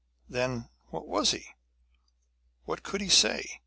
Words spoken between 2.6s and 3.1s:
What could he